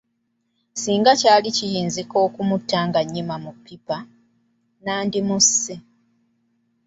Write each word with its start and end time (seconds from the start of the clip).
Singa 0.81 1.11
kyali 1.21 1.49
kiyinzika 1.57 2.15
okumutta 2.27 2.79
nga 2.87 2.99
nnyima 3.05 3.35
mu 3.43 3.51
ppipa, 3.55 3.97
nandimusse. 4.83 5.75